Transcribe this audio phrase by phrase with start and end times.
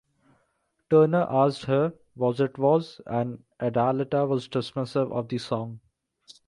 [0.89, 5.79] Turner asked her was it was and Adalita was dismissive of the song.